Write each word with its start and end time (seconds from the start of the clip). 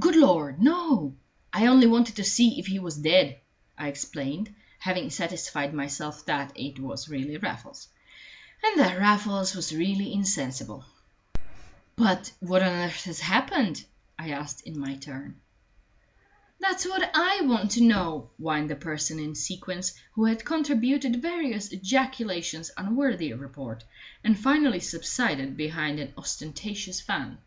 "Good 0.00 0.16
Lord, 0.16 0.60
no! 0.60 1.14
I 1.52 1.66
only 1.68 1.86
wanted 1.86 2.16
to 2.16 2.24
see 2.24 2.58
if 2.58 2.66
he 2.66 2.80
was 2.80 2.96
dead," 2.96 3.38
I 3.78 3.86
explained, 3.86 4.52
having 4.80 5.10
satisfied 5.10 5.72
myself 5.72 6.26
that 6.26 6.50
it 6.56 6.80
was 6.80 7.08
really 7.08 7.36
Raffles, 7.36 7.86
and 8.64 8.80
that 8.80 8.98
Raffles 8.98 9.54
was 9.54 9.72
really 9.72 10.12
insensible. 10.12 10.84
"But 11.94 12.32
what 12.40 12.64
on 12.64 12.72
earth 12.72 13.04
has 13.04 13.20
happened?" 13.20 13.84
I 14.18 14.30
asked 14.30 14.62
in 14.66 14.76
my 14.76 14.96
turn. 14.96 15.40
"That's 16.58 16.84
what 16.84 17.08
I 17.14 17.42
want 17.42 17.70
to 17.70 17.80
know," 17.80 18.30
whined 18.38 18.70
the 18.70 18.74
person 18.74 19.20
in 19.20 19.36
sequins, 19.36 19.92
who 20.14 20.24
had 20.24 20.44
contributed 20.44 21.22
various 21.22 21.68
ejaculations 21.70 22.72
unworthy 22.76 23.30
of 23.30 23.38
report, 23.38 23.84
and 24.24 24.36
finally 24.36 24.80
subsided 24.80 25.56
behind 25.56 26.00
an 26.00 26.12
ostentatious 26.18 27.00
fan. 27.00 27.38